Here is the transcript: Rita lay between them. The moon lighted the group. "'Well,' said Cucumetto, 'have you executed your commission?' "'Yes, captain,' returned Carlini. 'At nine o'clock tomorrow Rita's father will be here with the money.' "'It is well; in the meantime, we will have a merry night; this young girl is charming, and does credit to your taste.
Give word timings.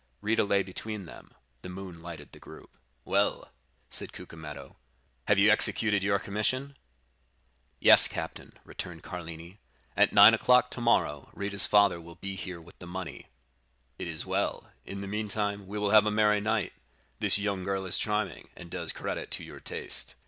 Rita 0.19 0.43
lay 0.43 0.63
between 0.63 1.05
them. 1.05 1.35
The 1.61 1.69
moon 1.69 2.01
lighted 2.01 2.31
the 2.31 2.39
group. 2.39 2.71
"'Well,' 3.05 3.51
said 3.91 4.11
Cucumetto, 4.13 4.77
'have 5.27 5.37
you 5.37 5.51
executed 5.51 6.03
your 6.03 6.17
commission?' 6.17 6.75
"'Yes, 7.79 8.07
captain,' 8.07 8.53
returned 8.65 9.03
Carlini. 9.03 9.59
'At 9.95 10.11
nine 10.11 10.33
o'clock 10.33 10.71
tomorrow 10.71 11.29
Rita's 11.35 11.67
father 11.67 12.01
will 12.01 12.15
be 12.15 12.35
here 12.35 12.59
with 12.59 12.79
the 12.79 12.87
money.' 12.87 13.27
"'It 13.99 14.07
is 14.07 14.25
well; 14.25 14.71
in 14.87 15.01
the 15.01 15.07
meantime, 15.07 15.67
we 15.67 15.77
will 15.77 15.91
have 15.91 16.07
a 16.07 16.11
merry 16.11 16.41
night; 16.41 16.73
this 17.19 17.37
young 17.37 17.63
girl 17.63 17.85
is 17.85 17.99
charming, 17.99 18.49
and 18.55 18.71
does 18.71 18.91
credit 18.91 19.29
to 19.29 19.43
your 19.43 19.59
taste. 19.59 20.15